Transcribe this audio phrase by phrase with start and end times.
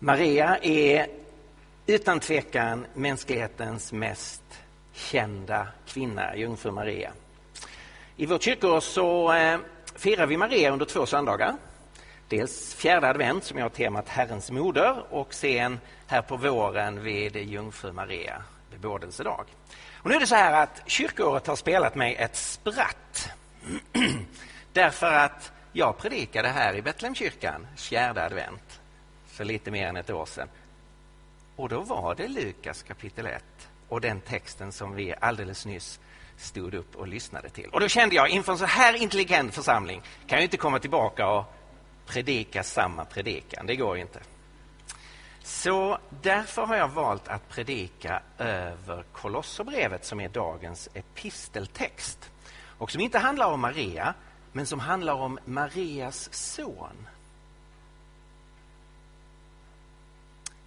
[0.00, 1.06] Maria är
[1.86, 4.42] utan tvekan mänsklighetens mest
[4.92, 7.12] kända kvinna, jungfru Maria.
[8.16, 9.58] I vårt kyrkoår så eh,
[9.96, 11.56] firar vi Maria under två söndagar.
[12.28, 17.92] Dels fjärde advent som har temat Herrens moder och sen här på våren vid Jungfru
[17.92, 19.44] Maria bebådelsedag.
[20.02, 23.30] Och nu är det så här att kyrkoåret har spelat mig ett spratt.
[24.72, 28.67] Därför att jag predikade här i Betlehemskyrkan fjärde advent
[29.38, 30.48] för lite mer än ett år sedan.
[31.56, 33.44] Och då var det Lukas kapitel 1
[33.88, 36.00] och den texten som vi alldeles nyss
[36.36, 37.68] stod upp och lyssnade till.
[37.68, 41.28] Och då kände jag inför en så här intelligent församling kan jag inte komma tillbaka
[41.28, 41.44] och
[42.06, 43.66] predika samma predikan.
[43.66, 44.20] Det går inte.
[45.42, 52.30] Så därför har jag valt att predika över Kolosserbrevet som är dagens episteltext
[52.78, 54.14] och som inte handlar om Maria
[54.52, 57.08] men som handlar om Marias son.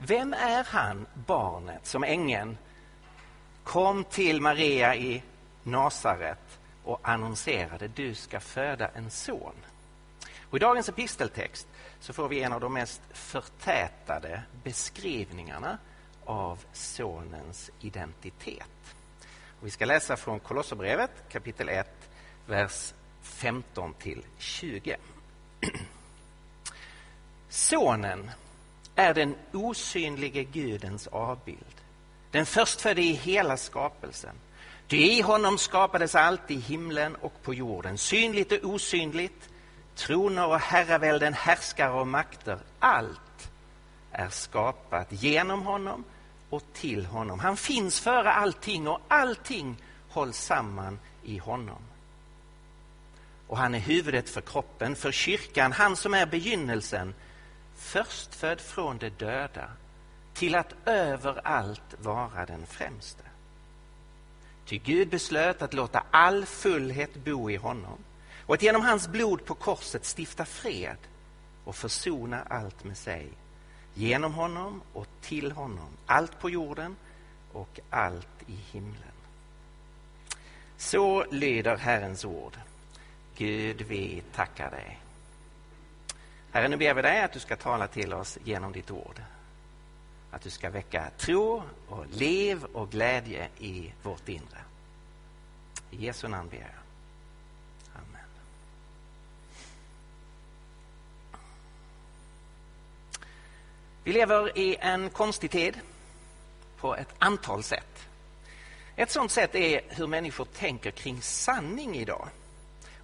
[0.05, 2.57] Vem är han, barnet, som ängeln
[3.63, 5.23] kom till Maria i
[5.63, 9.53] Nasaret och annonserade du ska föda en son?
[10.49, 11.67] Och I dagens episteltext
[11.99, 15.77] så får vi en av de mest förtätade beskrivningarna
[16.25, 18.95] av sonens identitet.
[19.59, 21.87] Och vi ska läsa från Kolosserbrevet kapitel 1,
[22.45, 24.97] vers 15 till 20.
[27.49, 28.31] Sonen
[28.95, 31.81] är den osynlige Gudens avbild,
[32.31, 34.35] den förstfödde i hela skapelsen.
[34.87, 39.49] Ty i honom skapades allt i himlen och på jorden, synligt och osynligt,
[39.95, 42.59] troner och herravälden, härskare och makter.
[42.79, 43.51] Allt
[44.11, 46.03] är skapat genom honom
[46.49, 47.39] och till honom.
[47.39, 49.77] Han finns före allting och allting
[50.09, 51.81] hålls samman i honom.
[53.47, 57.13] Och han är huvudet för kroppen, för kyrkan, han som är begynnelsen,
[57.81, 59.69] förstfödd från de döda,
[60.33, 63.23] till att överallt vara den främste.
[64.65, 67.97] Ty Gud beslöt att låta all fullhet bo i honom
[68.45, 70.97] och att genom hans blod på korset stifta fred
[71.63, 73.27] och försona allt med sig.
[73.93, 76.95] Genom honom och till honom, allt på jorden
[77.53, 79.17] och allt i himlen.
[80.77, 82.57] Så lyder Herrens ord.
[83.37, 85.00] Gud, vi tackar dig.
[86.53, 89.21] Herre, nu ber vi dig att du ska tala till oss genom ditt ord.
[90.31, 94.61] Att du ska väcka tro och liv och glädje i vårt inre.
[95.91, 96.67] I Jesu namn ber jag.
[97.95, 98.27] Amen.
[104.03, 105.79] Vi lever i en konstig tid
[106.77, 108.07] på ett antal sätt.
[108.95, 112.27] Ett sådant sätt är hur människor tänker kring sanning idag.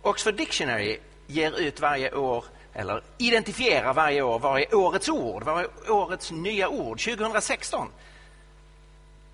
[0.02, 2.46] Oxford Dictionary ger ut varje år
[2.78, 7.00] eller identifierar varje år vad är årets ord, vad är årets nya ord.
[7.00, 7.88] 2016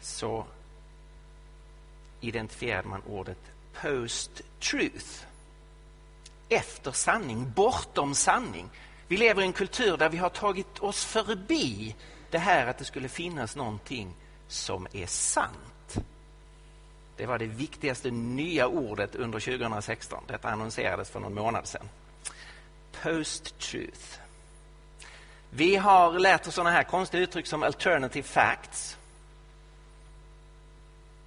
[0.01, 0.45] så
[2.21, 3.37] identifierade man ordet
[3.81, 5.25] post-truth.
[6.49, 8.69] Efter sanning, bortom sanning.
[9.07, 11.95] Vi lever i en kultur där vi har tagit oss förbi
[12.31, 14.13] det här att det skulle finnas någonting
[14.47, 15.97] som är sant.
[17.17, 20.23] Det var det viktigaste nya ordet under 2016.
[20.27, 21.89] Detta annonserades för någon månad sedan.
[23.01, 24.19] Post-truth.
[25.49, 28.97] Vi har lärt oss sådana här konstiga uttryck som alternative facts.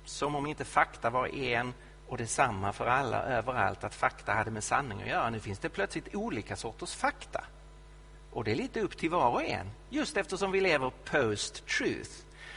[0.05, 1.75] Som om inte fakta var en
[2.09, 5.31] och detsamma för alla överallt, att fakta hade med sanning att göra.
[5.31, 7.45] Nu finns det plötsligt olika sorters fakta.
[8.31, 12.11] Och det är lite upp till var och en, just eftersom vi lever post-truth.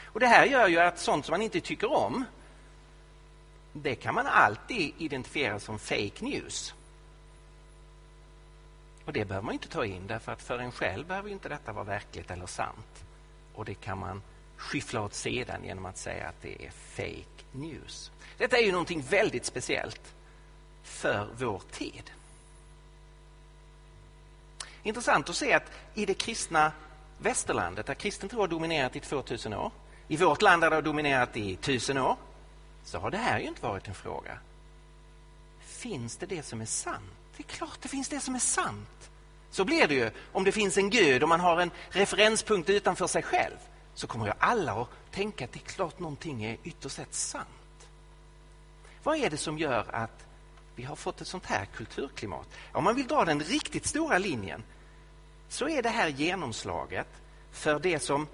[0.04, 2.24] Och Det här gör ju att sånt som man inte tycker om,
[3.72, 6.74] det kan man alltid identifiera som fake news.
[9.04, 11.72] Och Det behöver man inte ta in, därför att för en själv behöver inte detta
[11.72, 13.04] vara verkligt eller sant.
[13.54, 14.22] Och det kan man
[14.56, 18.10] skyffla åt sidan genom att säga att det är fake news.
[18.38, 20.14] Detta är ju någonting väldigt speciellt
[20.82, 22.10] för vår tid.
[24.82, 26.72] Intressant att se att i det kristna
[27.18, 29.72] västerlandet, där kristen tro har dominerat i 2000 år,
[30.08, 32.16] i vårt land där det har dominerat i 1000 år,
[32.84, 34.38] så har det här ju inte varit en fråga.
[35.60, 37.19] Finns det det som är sant?
[37.40, 39.10] Det är klart det finns det som är sant.
[39.50, 43.06] Så blir det ju om det finns en gud och man har en referenspunkt utanför
[43.06, 43.56] sig själv.
[43.94, 47.88] Så kommer ju alla att tänka att det är klart någonting är ytterst sett sant.
[49.02, 50.26] Vad är det som gör att
[50.76, 52.48] vi har fått ett sånt här kulturklimat?
[52.72, 54.62] Om man vill dra den riktigt stora linjen
[55.48, 57.08] så är det här genomslaget
[57.52, 58.26] för det som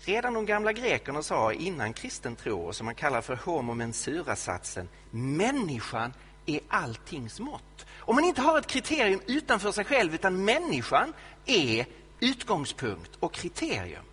[0.00, 4.88] redan de gamla grekerna sa innan kristen tro och som man kallar för homo mensura-satsen.
[5.10, 6.12] Människan
[6.46, 7.86] är alltings mått.
[8.04, 11.12] Om man inte har ett kriterium utanför sig själv utan människan
[11.46, 11.86] är
[12.20, 14.04] utgångspunkt och kriterium?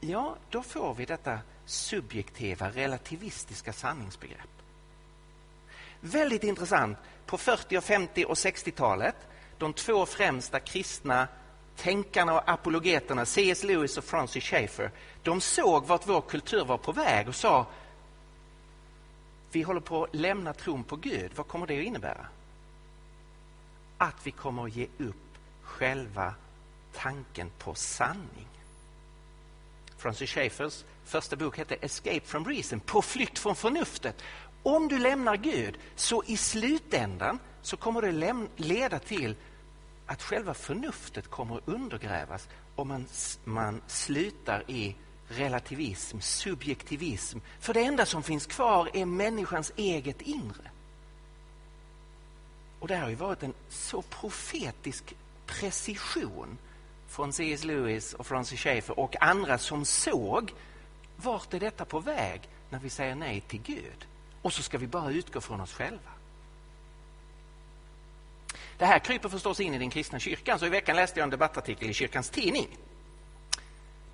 [0.00, 4.40] Ja, då får vi detta subjektiva relativistiska sanningsbegrepp.
[6.00, 6.98] Väldigt intressant.
[7.26, 9.16] På 40, 50 och 60-talet,
[9.58, 11.28] de två främsta kristna
[11.76, 13.64] tänkarna och apologeterna, C.S.
[13.64, 14.90] Lewis och Francis Schaeffer,
[15.22, 17.66] de såg vart vår kultur var på väg och sa
[19.54, 21.32] vi håller på att lämna tron på Gud.
[21.34, 22.26] Vad kommer det att innebära?
[23.98, 26.34] Att vi kommer att ge upp själva
[26.92, 28.48] tanken på sanning.
[29.96, 34.22] Francis Schaeffers första bok hette Escape from Reason, På flykt från förnuftet.
[34.62, 39.36] Om du lämnar Gud, så i slutändan så kommer det leda till
[40.06, 43.06] att själva förnuftet kommer att undergrävas om man,
[43.44, 44.96] man slutar i
[45.28, 47.38] relativism, subjektivism.
[47.60, 50.70] För det enda som finns kvar är människans eget inre.
[52.78, 55.14] Och det har ju varit en så profetisk
[55.46, 56.58] precision
[57.08, 57.64] från C.S.
[57.64, 60.52] Lewis och Francis Schaeffer och andra som såg
[61.16, 62.40] vart är detta på väg
[62.70, 64.06] när vi säger nej till Gud.
[64.42, 66.10] Och så ska vi bara utgå från oss själva.
[68.78, 71.30] Det här kryper förstås in i den kristna kyrkan, så i veckan läste jag en
[71.30, 72.68] debattartikel i kyrkans tidning.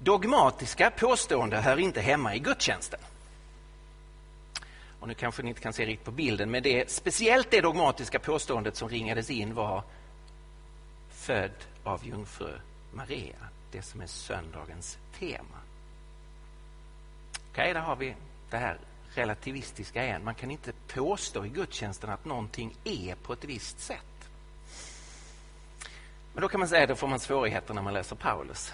[0.02, 3.00] Dogmatiska påståenden hör inte hemma i gudstjänsten.
[5.00, 8.18] Och nu kanske ni inte kan se riktigt på bilden, men det speciellt det dogmatiska
[8.18, 9.82] påståendet som ringades in var
[11.10, 12.52] född av jungfru
[12.92, 13.36] Maria,
[13.72, 15.60] det som är söndagens tema.
[17.32, 18.14] Okej, okay, där har vi
[18.50, 18.78] det här
[19.14, 20.24] relativistiska igen.
[20.24, 24.28] Man kan inte påstå i gudstjänsten att någonting är på ett visst sätt.
[26.32, 28.72] Men då kan man säga att får man svårigheter när man läser Paulus.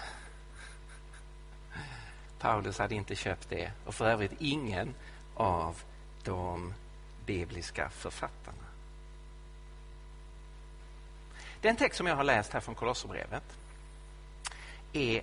[2.39, 4.93] Paulus hade inte köpt det och för övrigt ingen
[5.35, 5.81] av
[6.23, 6.73] de
[7.25, 8.63] bibliska författarna.
[11.61, 13.43] Den text som jag har läst här från Kolosserbrevet
[14.93, 15.21] är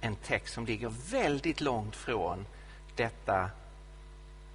[0.00, 2.46] en text som ligger väldigt långt från
[2.96, 3.50] detta,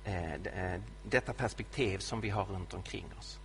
[0.04, 3.40] eh, eh detta perspektiv som vi har runt omkring oss.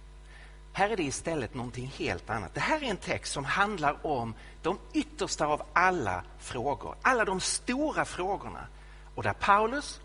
[0.77, 2.55] Här är det istället någonting helt annat.
[2.55, 7.41] Det här är en text som handlar om de yttersta av alla frågor, alla de
[7.41, 8.67] stora frågorna.
[9.15, 10.01] Och där Paulus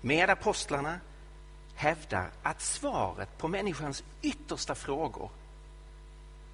[0.00, 1.00] med apostlarna
[1.74, 5.30] hävdar att svaret på människans yttersta frågor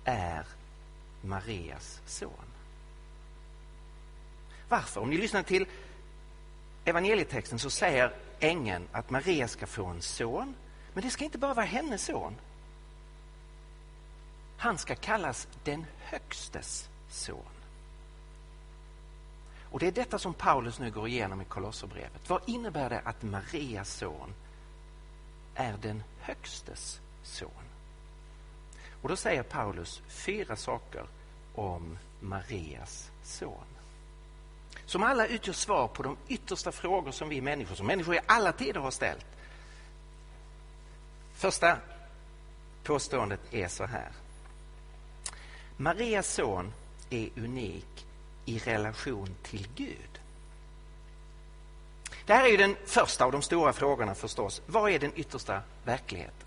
[0.04, 0.46] är
[1.22, 2.46] Marias son.
[4.68, 5.00] Varför?
[5.00, 5.66] Om ni lyssnar till
[6.84, 10.54] evangelietexten så säger ängeln att Maria ska få en son.
[10.92, 12.36] Men det ska inte bara vara hennes son.
[14.58, 17.44] Han ska kallas den högstes son.
[19.70, 22.28] Och Det är detta som Paulus nu går igenom i Kolosserbrevet.
[22.30, 24.34] Vad innebär det att Marias son
[25.54, 27.50] är den högstes son?
[29.02, 31.06] Och Då säger Paulus fyra saker
[31.54, 33.64] om Marias son
[34.86, 38.52] som alla utgör svar på de yttersta frågor som vi människor, som människor i alla
[38.52, 39.26] tider har ställt.
[41.34, 41.78] Första
[42.84, 44.08] påståendet är så här.
[45.80, 46.72] Marias son
[47.10, 48.06] är unik
[48.44, 50.20] i relation till Gud.
[52.26, 54.62] Det här är ju den första av de stora frågorna förstås.
[54.66, 56.46] Vad är den yttersta verkligheten?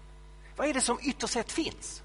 [0.55, 2.03] Vad är det som ytterst sett finns?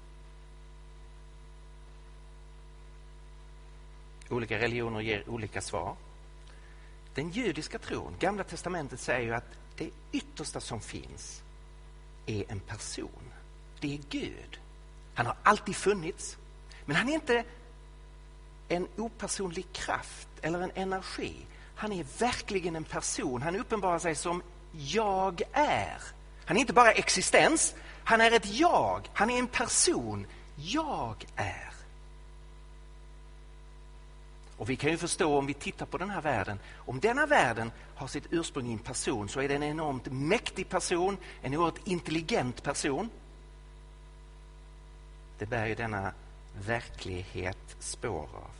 [4.29, 5.95] Olika religioner ger olika svar.
[7.15, 11.41] Den judiska tron, Gamla testamentet säger ju att det yttersta som finns
[12.25, 13.31] är en person.
[13.79, 14.59] Det är Gud.
[15.13, 16.37] Han har alltid funnits,
[16.87, 17.43] men han är inte
[18.67, 21.35] en opersonlig kraft eller en energi.
[21.75, 23.41] Han är verkligen en person.
[23.41, 24.41] Han uppenbarar sig som
[24.71, 26.01] jag är.
[26.45, 29.09] Han är inte bara existens, han är ett jag.
[29.13, 30.27] Han är en person.
[30.55, 31.73] Jag är.
[34.57, 37.71] Och vi kan ju förstå om vi tittar på den här världen, om denna världen
[37.95, 41.87] har sitt ursprung i en person så är det en enormt mäktig person, en oerhört
[41.87, 43.09] intelligent person.
[45.37, 46.13] Det bär ju denna
[46.65, 48.51] verklighet spår av.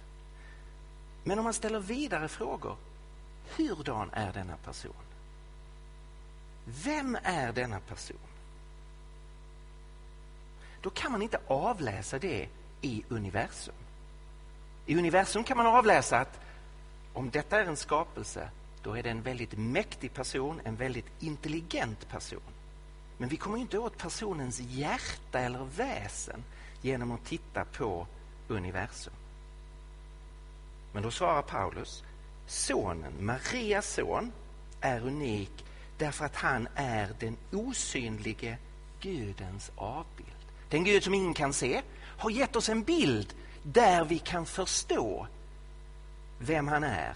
[1.23, 2.77] Men om man ställer vidare frågor,
[3.55, 4.93] hurdan är denna person?
[6.65, 8.17] Vem är denna person?
[10.81, 12.47] Då kan man inte avläsa det
[12.81, 13.75] i universum.
[14.85, 16.39] I universum kan man avläsa att
[17.13, 18.49] om detta är en skapelse,
[18.83, 22.41] då är det en väldigt mäktig person, en väldigt intelligent person.
[23.17, 26.43] Men vi kommer inte åt personens hjärta eller väsen
[26.81, 28.07] genom att titta på
[28.47, 29.13] universum.
[30.93, 32.03] Men då svarar Paulus,
[32.47, 34.31] sonen, Marias son,
[34.81, 35.65] är unik
[35.97, 38.57] därför att han är den osynlige
[38.99, 40.29] Gudens avbild.
[40.69, 41.81] Den Gud som ingen kan se
[42.17, 45.27] har gett oss en bild där vi kan förstå
[46.39, 47.15] vem han är.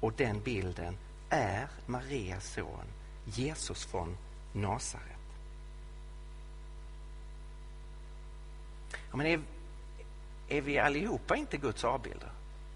[0.00, 0.96] Och den bilden
[1.30, 2.84] är Marias son,
[3.24, 4.16] Jesus från
[4.52, 5.15] Nasaret.
[9.16, 9.40] Ja, men är,
[10.48, 12.30] är vi allihopa inte Guds avbilder?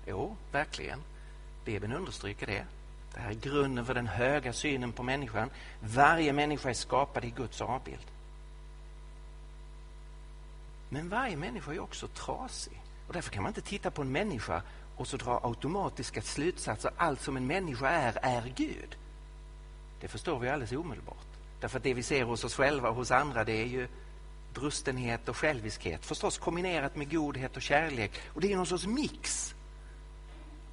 [0.06, 0.98] Jo, verkligen.
[1.64, 2.66] Bibeln understryker det.
[3.14, 5.50] Det här är grunden för den höga synen på människan.
[5.80, 8.06] Varje människa är skapad i Guds avbild.
[10.88, 12.82] Men varje människa är också trasig.
[13.06, 14.62] Och därför kan man inte titta på en människa
[14.96, 16.90] och så dra automatiska slutsatser.
[16.96, 18.96] Allt som en människa är, är Gud.
[20.00, 21.16] Det förstår vi alldeles omedelbart.
[21.60, 23.88] Därför att det vi ser hos oss själva och hos andra det är ju
[24.54, 26.06] brustenhet och själviskhet.
[26.06, 28.12] Förstås kombinerat med godhet och kärlek.
[28.26, 29.54] Och det är någon sorts mix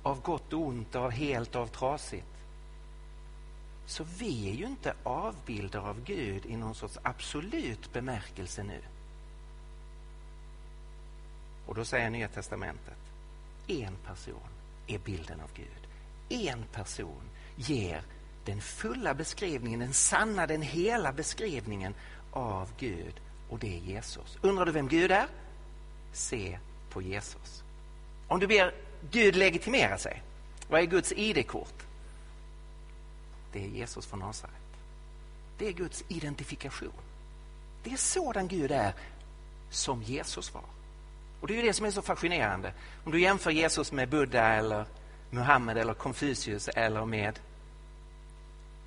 [0.04, 2.28] av gott och ont, av helt och av trasigt.
[3.86, 8.82] Så vi är ju inte avbilder av Gud i någon sorts absolut bemärkelse nu.
[11.66, 12.98] Och då säger Nya Testamentet,
[13.68, 14.50] en person
[14.88, 15.88] är bilden av Gud.
[16.30, 17.22] En person
[17.56, 18.02] ger
[18.46, 21.94] den fulla beskrivningen, den sanna, den hela beskrivningen
[22.32, 23.14] av Gud
[23.50, 24.38] och det är Jesus.
[24.42, 25.28] Undrar du vem Gud är?
[26.14, 27.64] Se på Jesus.
[28.28, 28.74] Om du ber
[29.12, 30.24] Gud legitimera sig,
[30.70, 31.84] vad är Guds ID-kort?
[33.54, 34.54] Det är Jesus från Nasaret.
[35.58, 36.92] Det är Guds identifikation.
[37.84, 38.94] Det är sådan Gud är
[39.70, 40.64] som Jesus var.
[41.42, 42.74] Och Det är det som är så fascinerande.
[43.04, 44.86] Om du jämför Jesus med Buddha eller
[45.30, 47.40] Muhammed eller Konfucius eller med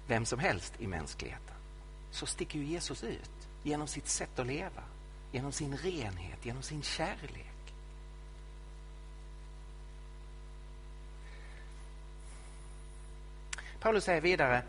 [0.06, 1.54] vem som helst i mänskligheten
[2.10, 4.82] så sticker ju Jesus ut genom sitt sätt att leva,
[5.32, 7.46] genom sin renhet, genom sin kärlek.
[13.80, 14.62] Paulus säger vidare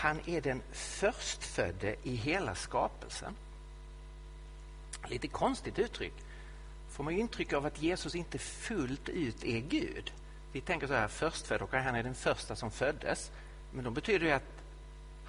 [0.00, 3.34] han är den förstfödde i hela skapelsen.
[5.08, 6.14] Lite konstigt uttryck.
[6.90, 10.12] får man intryck av att Jesus inte fullt ut är Gud.
[10.52, 13.30] Vi tänker så här, förstfödd, och han är den första som föddes.
[13.72, 14.59] Men då betyder det att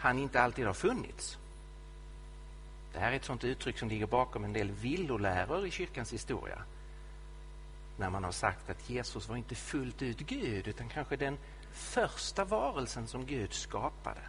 [0.01, 1.37] han inte alltid har funnits.
[2.93, 6.63] Det här är ett sånt uttryck som ligger bakom en del villoläror i kyrkans historia.
[7.97, 11.37] När man har sagt att Jesus var inte fullt ut Gud utan kanske den
[11.73, 14.21] första varelsen som Gud skapade.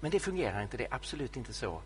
[0.00, 1.82] Men det fungerar inte, det är absolut inte så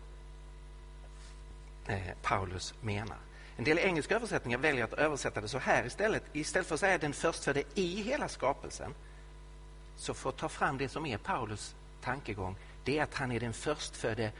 [1.87, 3.17] eh, Paulus menar.
[3.57, 6.23] En del engelska översättningar väljer att översätta det så här istället.
[6.33, 8.93] Istället för att säga den förstfödde i hela skapelsen
[9.99, 12.55] så får ta fram det som är Paulus tankegång.
[12.83, 14.31] Det är att han är den förstfödde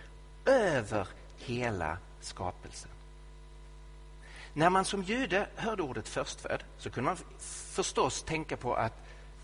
[0.45, 2.91] över hela skapelsen.
[4.53, 7.17] När man som jude hörde ordet förstfödd så kunde man
[7.73, 8.93] förstås tänka på att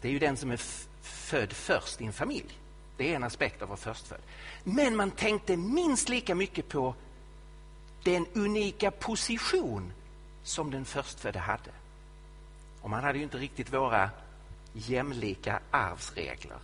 [0.01, 0.61] det är ju den som är
[1.01, 2.59] född först i en familj.
[2.97, 4.21] Det är en aspekt av att vara förstfödd.
[4.63, 6.95] Men man tänkte minst lika mycket på
[8.03, 9.93] den unika position
[10.43, 11.71] som den förstfödde hade.
[12.81, 14.09] Och man hade ju inte riktigt våra
[14.75, 16.59] jämlika arvsregler.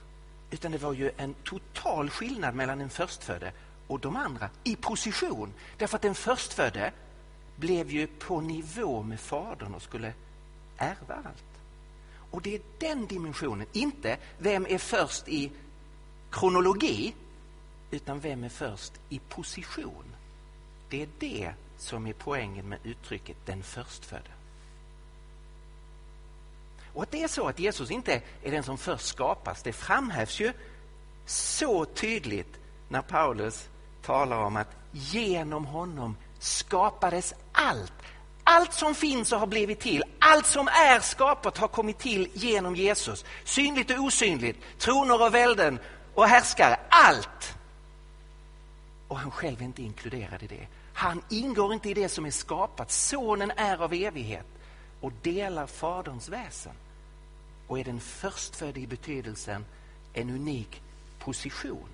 [0.52, 3.52] Utan det var ju en total skillnad mellan den förstfödde
[3.88, 5.54] och de andra i position.
[5.78, 6.92] Därför att den förstfödde
[7.56, 10.14] blev ju på nivå med fadern och skulle
[10.78, 11.44] ärva allt.
[12.32, 15.52] Och det är den dimensionen, inte vem är först i
[16.32, 17.16] kronologi,
[17.92, 20.16] utan vem är först i position.
[20.90, 24.30] Det är det som är poängen med uttrycket den förstfödde.
[26.94, 30.40] Och att det är så att Jesus inte är den som först skapas, det framhävs
[30.40, 30.54] ju
[31.26, 33.70] så tydligt när Paulus
[34.02, 37.94] talar om att genom honom skapades allt.
[38.44, 42.76] Allt som finns och har blivit till, allt som är skapat har kommit till genom
[42.76, 43.26] Jesus.
[43.44, 45.80] Synligt och osynligt, troner och välden
[46.14, 47.56] och härskare, allt.
[49.08, 50.68] Och han själv är inte inkluderad i det.
[50.94, 52.92] Han ingår inte i det som är skapat.
[52.92, 54.46] Sonen är av evighet
[55.02, 56.74] och delar Faderns väsen
[57.68, 59.66] och är den förstfödde i betydelsen
[60.14, 60.82] en unik
[61.20, 61.90] position.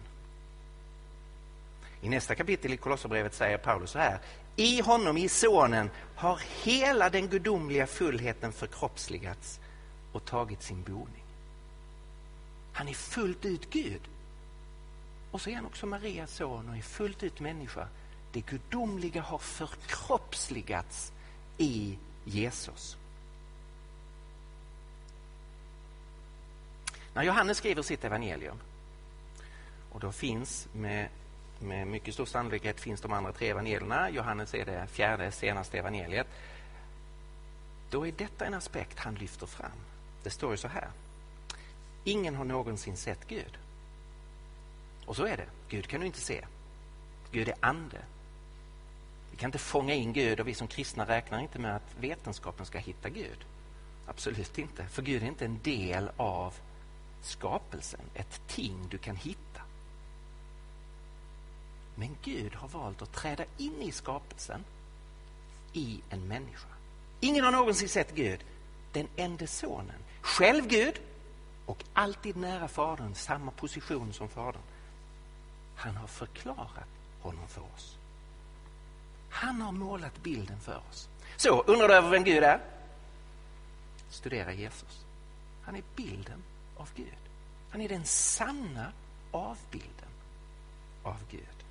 [2.01, 4.19] I nästa kapitel i Kolosserbrevet säger Paulus så här.
[4.55, 9.59] I honom, i Sonen, har hela den gudomliga fullheten förkroppsligats
[10.11, 11.23] och tagit sin boning.
[12.73, 14.01] Han är fullt ut Gud.
[15.31, 17.87] Och så är han också Marias son och är fullt ut människa.
[18.31, 21.11] Det gudomliga har förkroppsligats
[21.57, 21.97] i
[22.27, 22.97] Jesus.
[27.13, 28.57] När Johannes skriver sitt evangelium
[29.91, 31.09] och då finns med,
[31.59, 34.09] med mycket stor sannolikhet finns de andra tre evangelierna.
[34.09, 36.27] Johannes är det fjärde, senaste evangeliet.
[37.89, 39.79] Då är detta en aspekt han lyfter fram.
[40.23, 40.89] Det står ju så här.
[42.03, 43.57] Ingen har någonsin sett Gud.
[45.05, 45.47] Och så är det.
[45.69, 46.45] Gud kan du inte se.
[47.31, 48.01] Gud är ande.
[49.37, 52.65] Vi kan inte fånga in Gud och vi som kristna räknar inte med att vetenskapen
[52.65, 53.45] ska hitta Gud.
[54.07, 56.53] Absolut inte, för Gud är inte en del av
[57.21, 59.61] skapelsen, ett ting du kan hitta.
[61.95, 64.63] Men Gud har valt att träda in i skapelsen
[65.73, 66.69] i en människa.
[67.19, 68.39] Ingen har någonsin sett Gud,
[68.91, 69.99] den enda sonen.
[70.21, 71.01] Själv Gud
[71.65, 74.61] och alltid nära Fadern, samma position som Fadern.
[75.75, 76.89] Han har förklarat
[77.21, 77.97] honom för oss.
[79.37, 81.09] Han har målat bilden för oss.
[81.35, 82.59] Så, undrar du över vem Gud är?
[84.09, 85.05] Studera Jesus.
[85.63, 86.43] Han är bilden
[86.77, 87.17] av Gud.
[87.69, 88.91] Han är den sanna
[89.31, 90.09] avbilden
[91.03, 91.65] av Gud.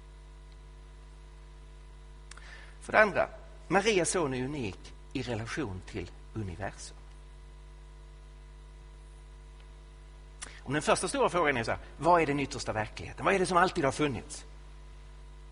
[2.81, 3.29] För det andra,
[3.69, 6.97] Marias son är unik i relation till universum.
[10.63, 13.25] Om den första stora frågan är så här, vad är den yttersta verkligheten?
[13.25, 14.45] Vad är det som alltid har funnits?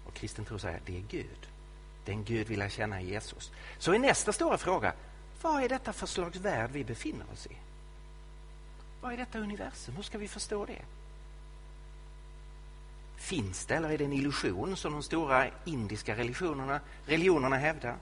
[0.06, 1.48] Och kristen tro säger det är Gud.
[2.04, 3.52] Den Gud vill lära känna Jesus.
[3.78, 4.92] Så är nästa stora fråga,
[5.42, 7.56] vad är detta för slags värld vi befinner oss i?
[9.00, 9.96] Vad är detta universum?
[9.96, 10.82] Hur ska vi förstå det?
[13.16, 17.96] Finns det eller är det en illusion som de stora indiska religionerna, religionerna hävdar?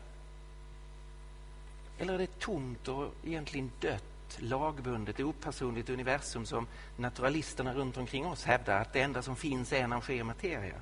[1.98, 6.66] Eller är det ett tomt och egentligen dött, lagbundet, opersonligt universum som
[6.96, 10.74] naturalisterna runt omkring oss hävdar att det enda som finns är energi och materia?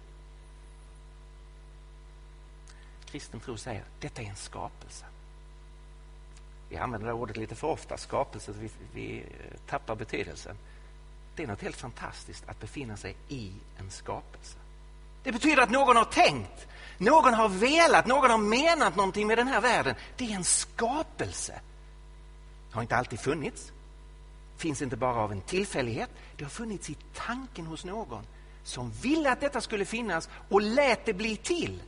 [3.10, 5.04] Kristen tro säger att detta är en skapelse.
[6.68, 10.56] Vi använder det ordet lite för ofta, skapelse, så vi, vi eh, tappar betydelsen.
[11.36, 14.58] Det är något helt fantastiskt att befinna sig i en skapelse.
[15.22, 16.66] Det betyder att någon har tänkt,
[16.98, 19.94] någon har velat, någon har menat någonting med den här världen.
[20.16, 21.60] Det är en skapelse.
[22.68, 23.72] Det har inte alltid funnits.
[24.56, 26.10] finns inte bara av en tillfällighet.
[26.36, 28.24] Det har funnits i tanken hos någon
[28.64, 31.82] som ville att detta skulle finnas och lät det bli till.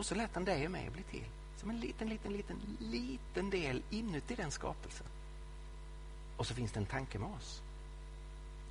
[0.00, 1.24] Och så lät han dig och mig bli till.
[1.56, 5.06] Som en liten, liten, liten, liten del inuti den skapelsen.
[6.36, 7.60] Och så finns det en tanke med oss.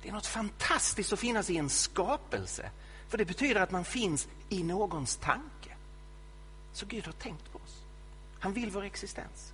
[0.02, 2.70] Det är något fantastiskt att finnas i en skapelse.
[3.08, 5.76] För det betyder att man finns i någons tanke.
[6.72, 7.82] Så Gud har tänkt på oss.
[8.40, 9.52] Han vill vår existens.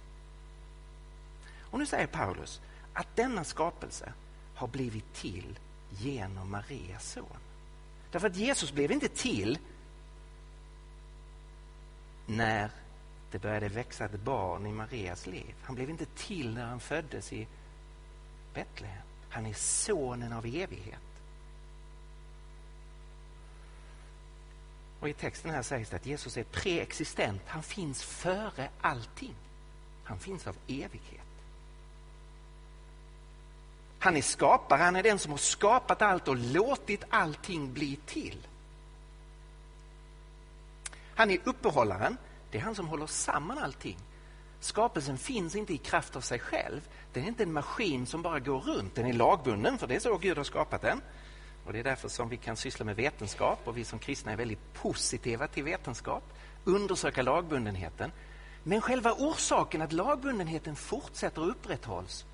[1.59, 2.61] Och nu säger Paulus
[2.93, 4.13] att denna skapelse
[4.55, 5.59] har blivit till
[5.99, 7.39] genom Marias son.
[8.11, 9.59] Därför att Jesus blev inte till
[12.27, 12.71] när
[13.31, 15.55] det började växa ett barn i Marias liv.
[15.63, 17.47] Han blev inte till när han föddes i
[18.55, 19.03] Betlehem.
[19.29, 21.01] Han är sonen av evighet.
[25.01, 27.43] Och I texten här sägs det att Jesus är preexistent.
[27.47, 29.35] Han finns före allting.
[30.05, 31.27] Han finns av evighet.
[33.99, 38.47] Han är skapare, han är den som har skapat allt och låtit allting bli till.
[41.17, 42.17] Han är uppehållaren,
[42.51, 43.99] det är han som håller samman allting.
[44.61, 46.89] Skapelsen finns inte i kraft av sig själv.
[47.13, 48.95] Den är inte en maskin som bara går runt.
[48.95, 51.01] Den är lagbunden, för det är så Gud har skapat den.
[51.67, 54.37] Och Det är därför som vi kan syssla med vetenskap och vi som kristna är
[54.37, 56.23] väldigt positiva till vetenskap.
[56.65, 58.13] Undersöka lagbundenheten.
[58.63, 62.25] Men själva orsaken att lagbundenheten fortsätter och upprätthålls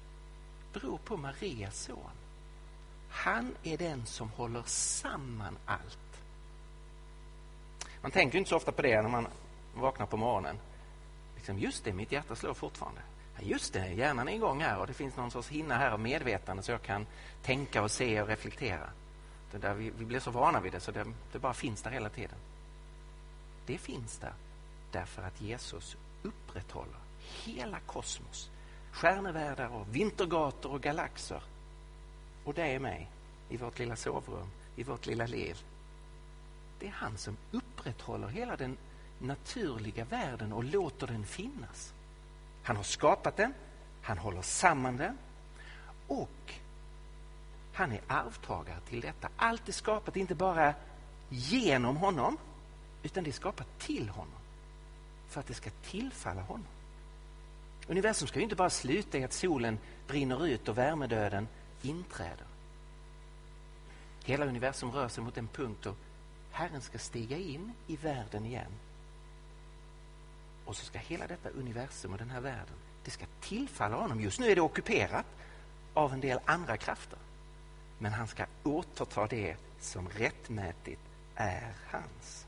[0.73, 2.11] beror på Marias son.
[3.11, 6.12] Han är den som håller samman allt.
[8.03, 9.27] Man tänker inte så ofta på det när man
[9.75, 10.59] vaknar på morgonen.
[11.37, 13.01] Liksom, just det, mitt hjärta slår fortfarande.
[13.37, 16.01] Ja, just det, hjärnan är igång här och det finns någon sorts hinna här av
[16.01, 17.07] medvetande så jag kan
[17.43, 18.91] tänka och se och reflektera.
[19.53, 21.91] Det där vi, vi blir så vana vid det så det, det bara finns där
[21.91, 22.39] hela tiden.
[23.67, 24.35] Det finns där
[24.93, 26.99] därför att Jesus upprätthåller
[27.45, 28.51] hela kosmos.
[28.93, 31.43] Stjärnevärldar och vintergator och galaxer.
[32.45, 33.09] Och det är mig
[33.49, 35.63] i vårt lilla sovrum, i vårt lilla liv.
[36.83, 38.77] Det är han som upprätthåller hela den
[39.19, 41.93] naturliga världen och låter den finnas.
[42.63, 43.55] Han har skapat den,
[44.03, 45.19] han håller samman den
[46.07, 46.55] och
[47.73, 49.29] han är arvtagare till detta.
[49.37, 50.75] Allt är skapat inte bara
[51.29, 52.39] genom honom
[53.03, 54.41] utan det är skapat till honom
[55.29, 56.67] för att det ska tillfalla honom.
[57.89, 61.49] Universum ska ju inte bara sluta i att solen brinner ut och värmedöden
[61.83, 62.47] inträder.
[64.25, 65.95] Hela universum rör sig mot en punkt då
[66.53, 68.73] Herren ska stiga in i världen igen
[70.65, 74.21] och så ska hela detta universum och den här världen, det ska tillfalla honom.
[74.21, 75.27] Just nu är det ockuperat
[75.95, 77.19] av en del andra krafter.
[77.99, 81.01] Men han ska återta det som rättmätigt
[81.35, 82.47] är hans.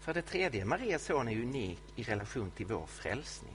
[0.00, 3.54] För det tredje, Marias son är unik i relation till vår frälsning.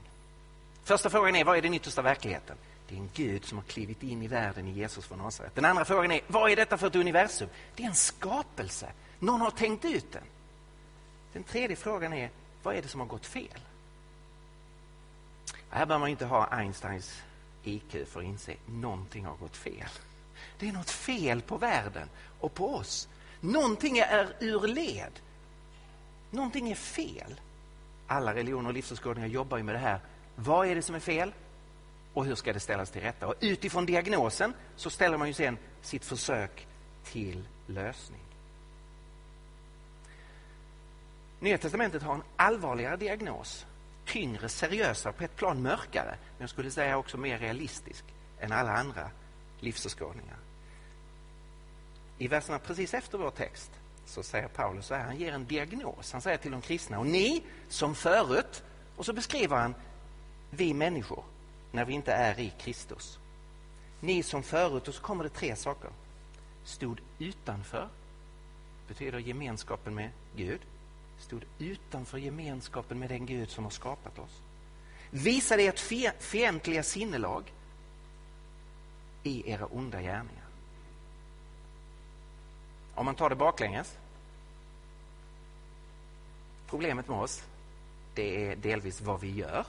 [0.84, 2.58] Första frågan är, vad är den yttersta verkligheten?
[2.92, 5.56] Det är en Gud som har klivit in i världen i Jesus från Nasaret.
[5.56, 7.50] Den andra frågan är, vad är detta för ett universum?
[7.76, 8.92] Det är en skapelse.
[9.20, 10.24] Någon har tänkt ut den.
[11.34, 12.30] Den tredje frågan är,
[12.64, 13.60] vad är det som har gått fel?
[15.70, 17.22] Här behöver man inte ha Einsteins
[17.64, 19.90] IQ för att inse att någonting har gått fel.
[20.60, 23.08] Det är något fel på världen och på oss.
[23.40, 25.20] Någonting är ur led.
[26.32, 27.42] Någonting är fel.
[28.08, 30.00] Alla religioner och livsåskådningar jobbar ju med det här.
[30.36, 31.34] Vad är det som är fel?
[32.14, 33.28] Och hur ska det ställas till rätta?
[33.28, 36.68] Och utifrån diagnosen så ställer man ju sen sitt försök
[37.04, 38.22] till lösning.
[41.40, 43.66] Nya testamentet har en allvarligare diagnos.
[44.06, 46.10] Tyngre, seriösare, på ett plan mörkare.
[46.10, 48.06] Men jag skulle säga också mer realistisk
[48.40, 49.10] än alla andra
[49.60, 50.38] livsåskådningar.
[52.18, 53.72] I verserna precis efter vår text
[54.06, 56.12] så säger Paulus så här, han ger en diagnos.
[56.12, 58.64] Han säger till de kristna, och ni som förut,
[58.96, 59.76] och så beskriver han
[60.50, 61.24] vi människor
[61.72, 63.20] när vi inte är i Kristus.
[64.00, 65.90] Ni som förut, och så kommer det tre saker.
[66.64, 67.90] Stod utanför,
[68.88, 70.62] betyder gemenskapen med Gud.
[71.20, 74.42] Stod utanför gemenskapen med den Gud som har skapat oss.
[75.10, 75.80] Visade ert
[76.20, 77.54] fientliga sinnelag
[79.24, 80.46] i era onda gärningar.
[82.96, 83.98] Om man tar det baklänges.
[86.68, 87.44] Problemet med oss,
[88.16, 89.66] det är delvis vad vi gör.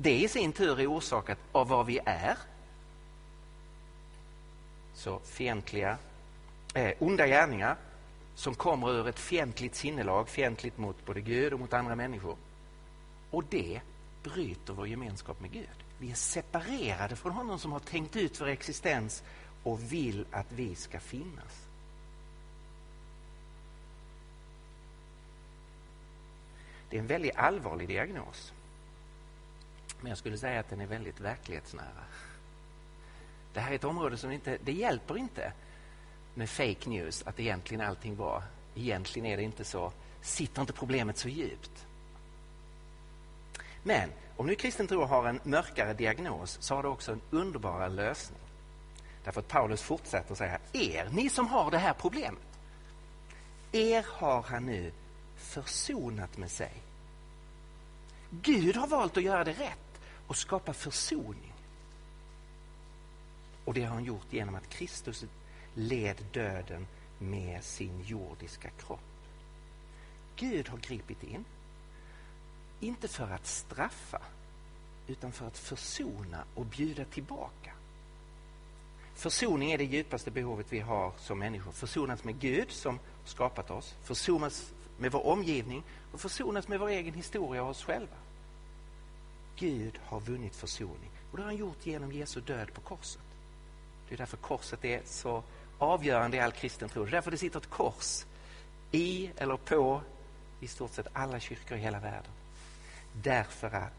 [0.00, 2.36] Det i sin tur är orsakat av vad vi är.
[4.94, 5.98] Så fientliga,
[6.74, 7.76] eh, onda gärningar
[8.34, 12.36] som kommer ur ett fientligt sinnelag, fientligt mot både Gud och mot andra människor.
[13.30, 13.80] Och det
[14.22, 15.84] bryter vår gemenskap med Gud.
[15.98, 19.22] Vi är separerade från honom som har tänkt ut vår existens
[19.62, 21.66] och vill att vi ska finnas.
[26.90, 28.52] Det är en väldigt allvarlig diagnos.
[30.00, 32.04] Men jag skulle säga att den är väldigt verklighetsnära.
[33.52, 35.52] Det här är ett område som inte, det hjälper inte
[36.34, 38.42] med fake news att egentligen allting var,
[38.74, 41.86] egentligen är det inte så, sitter inte problemet så djupt.
[43.82, 47.88] Men om nu kristen tro har en mörkare diagnos så har det också en underbarare
[47.88, 48.40] lösning.
[49.24, 52.42] Därför att Paulus fortsätter att säga er, ni som har det här problemet,
[53.72, 54.92] er har han nu
[55.36, 56.72] försonat med sig.
[58.30, 59.87] Gud har valt att göra det rätt
[60.28, 61.54] och skapa försoning.
[63.64, 65.24] Och det har han gjort genom att Kristus
[65.74, 66.86] led döden
[67.18, 69.00] med sin jordiska kropp.
[70.36, 71.44] Gud har gripit in,
[72.80, 74.22] inte för att straffa
[75.06, 77.72] utan för att försona och bjuda tillbaka.
[79.14, 81.72] Försoning är det djupaste behovet vi har som människor.
[81.72, 87.14] Försonas med Gud som skapat oss, försonas med vår omgivning och försonas med vår egen
[87.14, 88.16] historia och oss själva.
[89.58, 93.22] Gud har vunnit försoning och det har han gjort genom Jesu död på korset.
[94.08, 95.42] Det är därför korset är så
[95.78, 97.04] avgörande i all kristen tro.
[97.04, 98.24] Det är därför det sitter ett kors
[98.90, 100.02] i eller på
[100.60, 102.32] i stort sett alla kyrkor i hela världen.
[103.12, 103.92] Därför att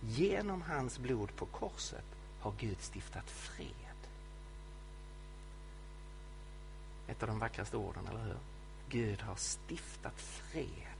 [0.00, 2.04] genom hans blod på korset
[2.40, 3.68] har Gud stiftat fred.
[7.06, 8.36] Ett av de vackraste orden, eller hur?
[8.88, 10.93] Gud har stiftat fred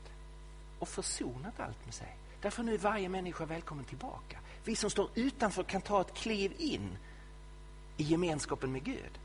[0.85, 2.17] och försonat allt med sig.
[2.41, 4.39] Därför nu är varje människa välkommen tillbaka.
[4.65, 6.99] Vi som står utanför kan ta ett kliv in
[7.97, 9.19] i gemenskapen med Gud.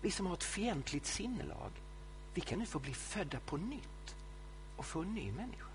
[0.00, 1.70] Vi som har ett fientligt sinnelag,
[2.34, 4.16] vi kan nu få bli födda på nytt
[4.76, 5.70] och få en ny människa.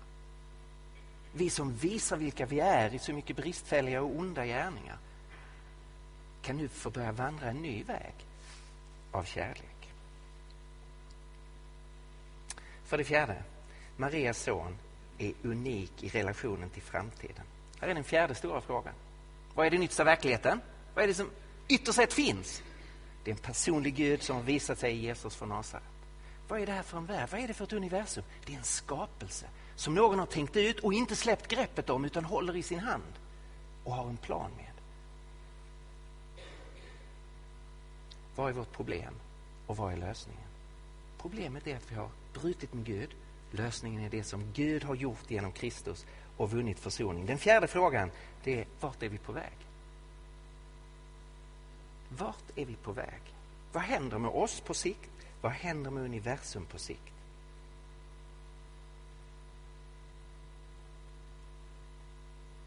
[1.34, 4.98] Vi som visar vilka vi är i så mycket bristfälliga och onda gärningar
[6.42, 8.14] kan nu få börja vandra en ny väg
[9.12, 9.71] av kärlek.
[12.92, 13.42] För det fjärde,
[13.96, 14.76] Marias son
[15.18, 17.44] är unik i relationen till framtiden.
[17.80, 18.94] Här är den fjärde stora frågan.
[19.54, 20.60] Vad är den yttersta verkligheten?
[20.94, 21.30] Vad är det som
[21.68, 22.62] ytterst sett finns?
[23.24, 25.84] Det är en personlig Gud som har visat sig i Jesus från Nasaret.
[26.48, 27.28] Vad är det här för en värld?
[27.32, 28.24] Vad är det för ett universum?
[28.46, 32.24] Det är en skapelse som någon har tänkt ut och inte släppt greppet om utan
[32.24, 33.12] håller i sin hand
[33.84, 34.72] och har en plan med.
[38.36, 39.14] Vad är vårt problem
[39.66, 40.51] och vad är lösningen?
[41.22, 43.10] Problemet är att vi har brutit med Gud.
[43.50, 46.06] Lösningen är det som Gud har gjort genom Kristus
[46.36, 47.26] och vunnit försoning.
[47.26, 48.10] Den fjärde frågan
[48.44, 49.52] det är vart är vi på väg?
[52.08, 53.20] Vart är vi på väg?
[53.72, 55.10] Vad händer med oss på sikt?
[55.40, 57.14] Vad händer med universum på sikt?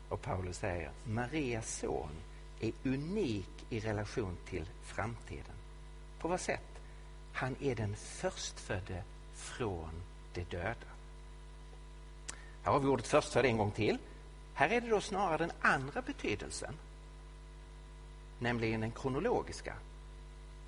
[0.09, 2.11] Och Paulus säger Marias son
[2.59, 5.55] är unik i relation till framtiden.
[6.19, 6.74] På vad sätt?
[7.35, 9.03] Han är den förstfödde
[9.35, 9.89] från
[10.33, 10.75] de döda.
[12.63, 13.97] Här har vi ordet förstfödd en gång till.
[14.53, 16.73] Här är det då snarare den andra betydelsen,
[18.39, 19.73] nämligen den kronologiska.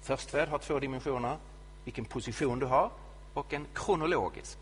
[0.01, 1.37] Förstfödd har två dimensioner,
[1.83, 2.91] vilken position du har,
[3.33, 4.57] och en kronologisk.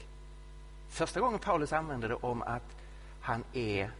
[0.90, 2.76] Första gången Paulus använder det om att
[3.22, 3.92] han är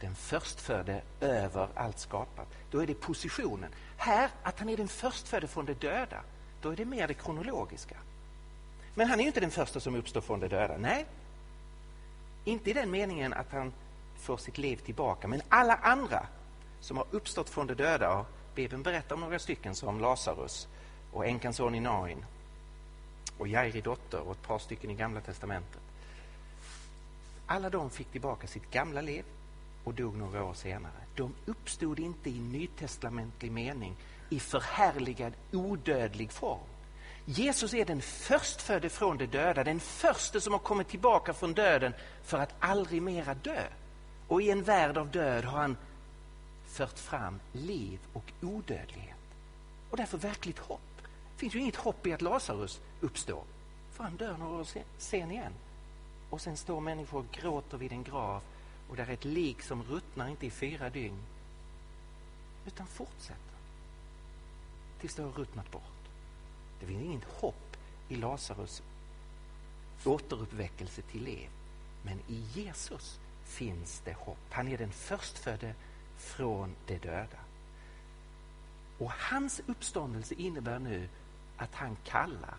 [0.00, 3.70] den förstfödde över allt skapat, då är det positionen.
[3.96, 6.20] Här, att han är den förstfödde från de döda,
[6.66, 7.96] då är det mer det kronologiska.
[8.94, 10.76] Men han är inte den första som uppstår från de döda.
[10.78, 11.06] Nej,
[12.44, 13.72] inte i den meningen att han
[14.16, 15.28] får sitt liv tillbaka.
[15.28, 16.26] Men alla andra
[16.80, 20.68] som har uppstått från de döda, och Bibeln berättar om några stycken som Lazarus
[21.12, 22.24] och änkans son i Nain
[23.38, 25.82] och Jairi dotter och ett par stycken i Gamla testamentet.
[27.46, 29.24] Alla de fick tillbaka sitt gamla liv
[29.84, 31.00] och dog några år senare.
[31.16, 33.96] De uppstod inte i nytestamentlig mening
[34.28, 36.60] i förhärligad odödlig form.
[37.24, 41.94] Jesus är den förstfödde från de döda, den första som har kommit tillbaka från döden
[42.22, 43.62] för att aldrig mera dö.
[44.28, 45.76] Och i en värld av död har han
[46.66, 49.16] fört fram liv och odödlighet.
[49.90, 50.80] Och därför verkligt hopp.
[51.02, 53.44] Det finns ju inget hopp i att Lazarus uppstår,
[53.92, 54.66] för han dör några år
[54.98, 55.52] sen igen.
[56.30, 58.42] Och sen står människor och gråter vid en grav
[58.88, 61.22] och där är ett lik som ruttnar inte i fyra dygn
[62.66, 63.45] utan fortsätter
[65.06, 65.82] tills det har ruttnat bort.
[66.80, 67.76] Det finns inget hopp
[68.08, 68.82] i Lazarus
[70.04, 71.48] återuppväckelse till liv.
[72.02, 74.38] Men i Jesus finns det hopp.
[74.50, 75.74] Han är den förstfödde
[76.18, 77.38] från de döda.
[78.98, 81.08] Och hans uppståndelse innebär nu
[81.56, 82.56] att han kallar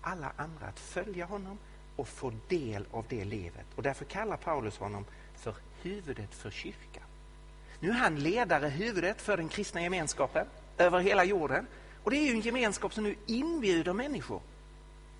[0.00, 1.58] alla andra att följa honom
[1.96, 3.66] och få del av det livet.
[3.76, 5.04] Och därför kallar Paulus honom
[5.36, 7.04] för huvudet för kyrkan.
[7.80, 10.46] Nu är han ledare, huvudet för den kristna gemenskapen
[10.78, 11.66] över hela jorden.
[12.06, 14.40] Och det är ju en gemenskap som nu inbjuder människor.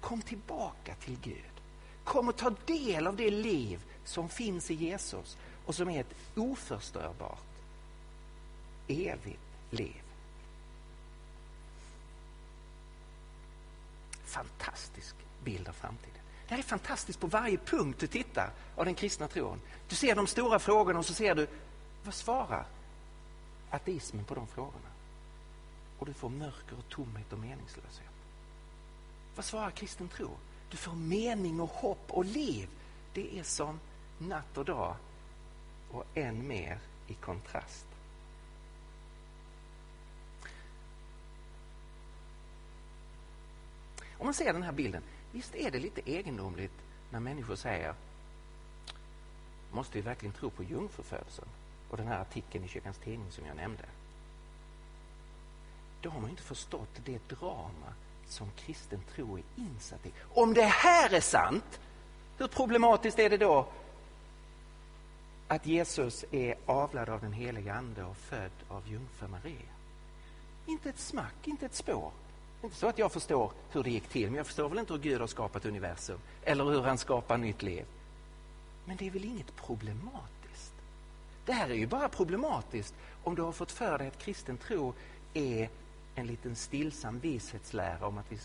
[0.01, 1.61] Kom tillbaka till Gud.
[2.05, 6.15] Kom och ta del av det liv som finns i Jesus och som är ett
[6.35, 7.39] oförstörbart,
[8.89, 10.03] evigt liv.
[14.25, 16.23] Fantastisk bild av framtiden.
[16.49, 19.61] Det här är fantastiskt på varje punkt du tittar av den kristna tron.
[19.89, 21.47] Du ser de stora frågorna och så ser du,
[22.05, 22.67] vad svarar
[23.71, 24.96] ateismen på de frågorna?
[26.07, 28.11] Och du får mörker och tomhet och meningslöshet.
[29.37, 30.31] Vad svarar kristen tro?
[30.71, 32.69] Du får mening och hopp och liv.
[33.13, 33.81] Det är som
[34.19, 34.97] natt och dag
[35.91, 37.87] och än mer i kontrast.
[44.19, 47.95] Om man ser den här bilden, visst är det lite egendomligt när människor säger
[49.73, 51.49] måste vi verkligen tro på jungfrufödseln
[51.91, 53.85] Och den här artikeln i Kyrkans Tidning som jag nämnde.
[56.07, 57.93] Då har man inte förstått det drama
[58.27, 60.13] som kristen tro är insatt i.
[60.35, 61.81] Om det här är sant,
[62.39, 63.67] hur problematiskt är det då
[65.49, 69.73] att Jesus är avlad av den heliga Ande och född av jungfru Maria?
[70.67, 72.13] Inte ett smack, inte ett spår.
[72.63, 75.01] Inte så att jag förstår hur det gick till, men jag förstår väl inte hur
[75.01, 77.85] Gud har skapat universum eller hur han skapar nytt liv.
[78.85, 80.75] Men det är väl inget problematiskt?
[81.45, 84.95] Det här är ju bara problematiskt om du har fått för dig att kristen tro
[85.35, 85.69] är
[86.17, 88.39] en liten stillsam vishetslära om att vi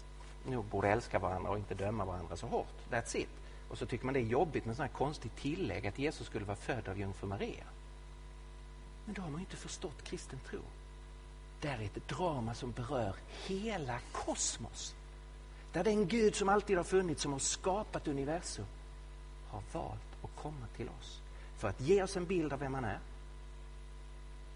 [0.51, 2.89] nog borde älska varandra och inte döma varandra så hårt.
[2.89, 3.29] That's it.
[3.69, 6.45] Och så tycker man det är jobbigt med sån här konstigt tillägg att Jesus skulle
[6.45, 7.63] vara född av jungfru Maria.
[9.05, 10.59] Men då har man inte förstått kristen tro.
[11.61, 13.15] Det är ett drama som berör
[13.47, 14.95] hela kosmos.
[15.73, 18.65] Där den Gud som alltid har funnits, som har skapat universum,
[19.49, 21.21] har valt att komma till oss.
[21.57, 22.99] För att ge oss en bild av vem han är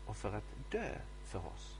[0.05, 1.74] och för att dö för oss.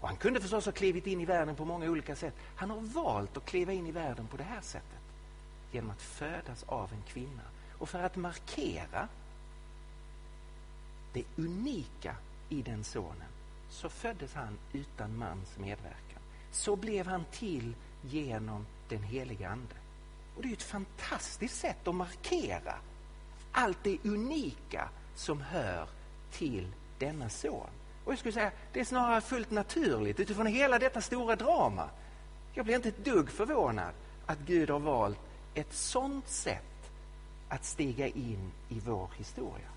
[0.00, 2.34] Och han kunde förstås ha klivit in i världen på många olika sätt.
[2.56, 5.00] Han har valt att kliva in i världen på det här sättet.
[5.72, 7.42] Genom att födas av en kvinna.
[7.78, 9.08] Och för att markera
[11.12, 12.16] det unika
[12.48, 13.28] i den sonen
[13.70, 16.20] så föddes han utan mans medverkan.
[16.50, 19.74] Så blev han till genom den heliga Ande.
[20.36, 22.74] Och Det är ett fantastiskt sätt att markera
[23.52, 25.88] allt det unika som hör
[26.30, 27.70] till denna son.
[28.10, 31.90] Och jag skulle säga, det är snarare fullt naturligt utifrån hela detta stora drama.
[32.54, 33.94] Jag blir inte ett dugg förvånad
[34.26, 35.18] att Gud har valt
[35.54, 36.90] ett sånt sätt
[37.48, 39.68] att stiga in i vår historia.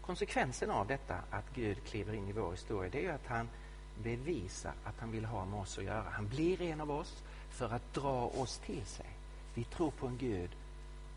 [0.00, 3.48] Konsekvensen av detta att Gud kliver in i vår historia det är att han
[4.02, 6.04] bevisa att han vill ha med oss att göra.
[6.10, 9.06] Han blir en av oss för att dra oss till sig.
[9.54, 10.50] Vi tror på en Gud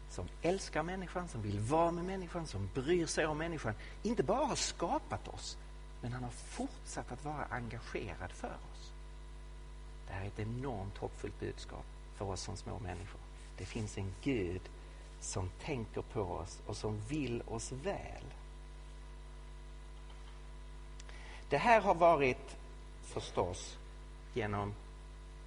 [0.10, 3.74] som älskar människan, som vill vara med människan, som bryr sig om människan.
[4.04, 5.58] Inte bara har skapat oss,
[6.02, 8.91] men han har fortsatt att vara engagerad för oss.
[10.08, 11.86] Det här är ett enormt hoppfullt budskap
[12.17, 13.22] för oss som små människor.
[13.58, 14.62] Det finns en Gud
[15.20, 18.24] som tänker på oss och som vill oss väl.
[21.50, 22.58] Det här har varit
[23.12, 23.78] förstås
[24.34, 24.74] genom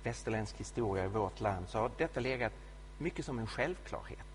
[0.02, 2.52] västerländsk historia i vårt land så har detta legat
[2.98, 4.26] mycket som en självklarhet.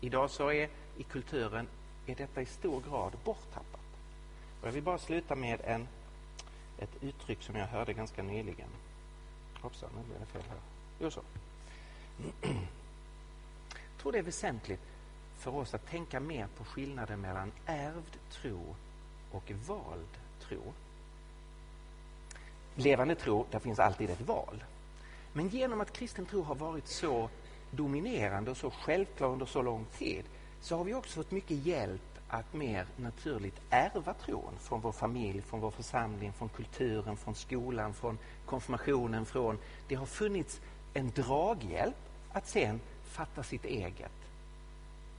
[0.00, 1.68] Idag så är i kulturen
[2.06, 3.80] är detta i stor grad borttappat.
[4.60, 5.88] Och jag vill bara sluta med en,
[6.78, 8.68] ett uttryck som jag hörde ganska nyligen.
[9.60, 10.58] Hoppsan, nu blev det fel här.
[11.00, 11.20] Jo, så.
[12.42, 12.50] Jag
[13.98, 14.82] tror det är väsentligt
[15.38, 18.76] för oss att tänka mer på skillnaden mellan ärvd tro
[19.30, 20.72] och vald tro.
[22.74, 24.64] Levande tro, där finns alltid ett val.
[25.32, 27.30] Men genom att kristen tro har varit så
[27.70, 30.24] dominerande och så självklar under så lång tid
[30.60, 35.42] så har vi också fått mycket hjälp att mer naturligt ärva tron från vår familj,
[35.42, 39.26] från vår församling, från kulturen, från skolan, från konfirmationen.
[39.26, 39.58] Från...
[39.88, 40.60] Det har funnits
[40.94, 41.96] en draghjälp
[42.32, 44.12] att sen fatta sitt eget.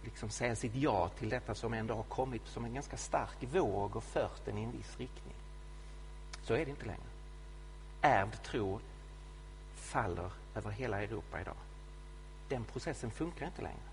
[0.03, 3.95] Liksom säga sitt ja till detta som ändå har kommit som en ganska stark våg
[3.95, 5.35] och fört den i en viss riktning.
[6.43, 7.14] Så är det inte längre.
[8.05, 8.79] Ärvd tro
[9.75, 11.55] faller över hela Europa idag.
[12.49, 13.89] Den processen funkar inte längre.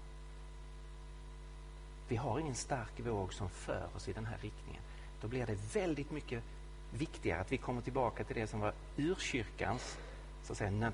[2.09, 4.83] Vi har ingen stark våg som för oss i den här riktningen.
[5.21, 6.43] Då blir det väldigt mycket
[6.91, 9.99] viktigare att vi kommer tillbaka till det som var urkyrkans
[10.43, 10.93] så att säga,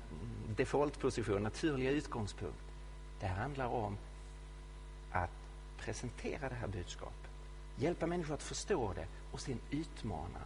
[0.55, 2.63] defaultposition, naturliga utgångspunkt.
[3.19, 3.97] Det handlar om
[5.11, 5.31] att
[5.77, 7.31] presentera det här budskapet,
[7.77, 10.39] hjälpa människor att förstå det och sen utmana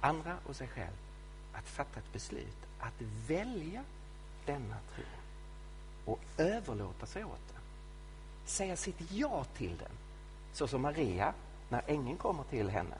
[0.00, 1.07] andra och sig själv
[1.58, 3.84] att fatta ett beslut, att välja
[4.46, 5.04] denna tro
[6.04, 7.62] och överlåta sig åt den.
[8.44, 9.92] Säga sitt ja till den.
[10.52, 11.34] Så som Maria,
[11.68, 12.96] när ängeln kommer till henne,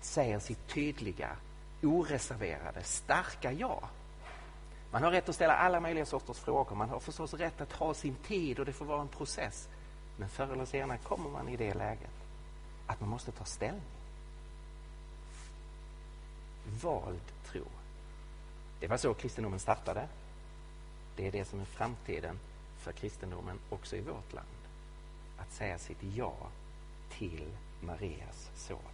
[0.00, 1.36] säger sitt tydliga,
[1.82, 3.82] oreserverade, starka ja.
[4.90, 6.76] Man har rätt att ställa alla möjliga sorters frågor.
[6.76, 9.68] Man har förstås rätt att ha sin tid och det får vara en process.
[10.16, 12.10] Men förr eller senare kommer man i det läget
[12.86, 13.82] att man måste ta ställning.
[16.82, 17.64] Vald tro.
[18.82, 20.08] Det var så kristendomen startade.
[21.16, 22.38] Det är det som är framtiden
[22.78, 24.46] för kristendomen också i vårt land.
[25.38, 26.34] Att säga sitt ja
[27.10, 27.46] till
[27.80, 28.91] Marias son.